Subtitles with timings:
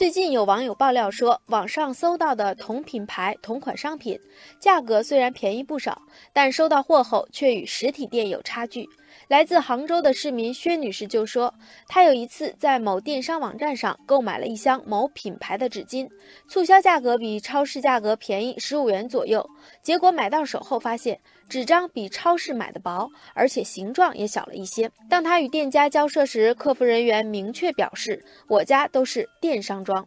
[0.00, 4.18] 最近有网友爆料说，网上搜到的同品牌同款商品，
[4.58, 6.00] 价格虽然便宜不少，
[6.32, 8.88] 但收到货后却与实体店有差距。
[9.28, 11.52] 来自杭州的市民薛女士就说，
[11.86, 16.08] 她有一次在某电商网站上购买了一箱某品牌的纸巾，
[16.48, 19.48] 促销价格比超市价格便宜十五元左右。
[19.82, 21.18] 结果买到手后发现，
[21.48, 24.90] 纸张比超市买的薄，而且形状也小了一些。
[25.08, 30.06] 当她与店家交涉时，客服人员明确表示，我家都是电商装。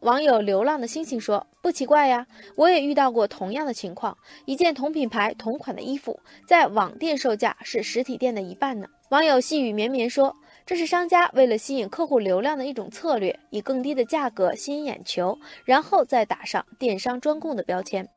[0.00, 4.16] 网友流浪的星星说：“不奇怪呀，我也遇到过同样的情况。
[4.44, 10.34] 一件同品牌同款的衣服，在网店售价是实体店的一半呢。”网友细雨绵绵说
[10.66, 18.08] ：“这是商家为了吸引客户流量的一种策略，以更低的价格吸引眼球，然后再打上电商专供的标签。”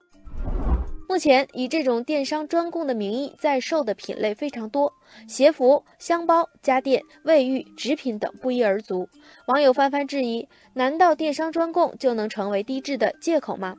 [1.10, 4.94] 目前以这种电商专供的名义在售的品类非常多，
[5.28, 9.10] 鞋服、箱包、家电、卫浴、纸品等不一而足。
[9.48, 13.74] 网友纷纷质疑：难道电商专供就能成为低质的借口吗？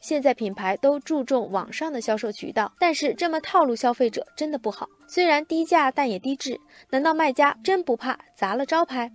[0.00, 4.86] 现在品牌都注重网上的销售渠道，但是这么套路消费者真的不好。
[5.08, 6.60] 虽然低价，但也低质。
[6.90, 9.10] 难道卖家真不怕砸了招牌？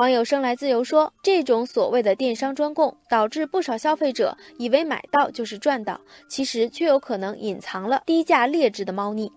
[0.00, 9.30] 网友生来自由说，这种所谓的电商专供，导致不少消费者以为买到就是赚到，其实却有可能隐藏了低价劣质的猫腻。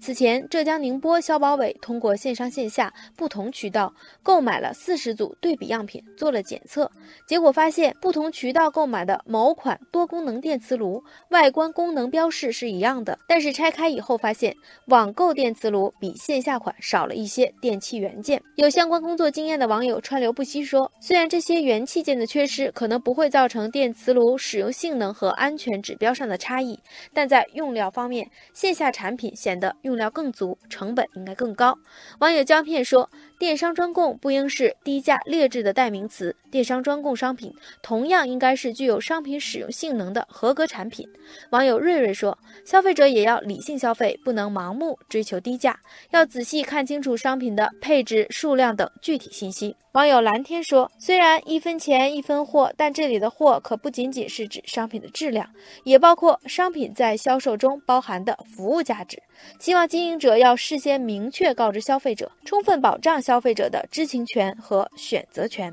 [0.00, 6.90] 此前，浙江宁波消保委通过线上线下不同渠道购买了四十组对比样品，做了检测，
[7.26, 14.56] 结果发现不同渠道购买的某款多功能电磁炉外观功能标示是一样的，但是拆开以后发现
[14.86, 18.42] 网购电磁炉比线下款少了一些电器元件。
[18.56, 26.80] 有相关工作经验的网友川流不息说，虽然这些元器件的缺失可能不会造成电磁炉使用性能和安全指标上的差异，
[27.12, 29.90] 但在用料方面，线下产品显得用。
[29.90, 31.78] 用料更足，成本应该更高。
[32.18, 33.08] 网友胶片说
[33.40, 37.50] ：“电商专供不应是低价劣质的代名词，电商专供商品
[37.82, 41.08] 同样应该是具有商品使用性能的合格产品。”
[41.48, 42.36] 网友瑞瑞说
[42.66, 45.80] ：“消费者也要理性消费，不能盲目追求低价，
[46.10, 55.48] 要仔细看清楚商品的配置、数量等具体信息。”网友蓝天说：“虽然一分钱一分货，但这里的货可不仅仅是指商品的质量，
[55.82, 59.20] 也包括商品在销售中包含的服务价值。
[59.58, 65.72] 希望经营者要事先明确告知消费者，充分保障消费者的知情权和选择权。”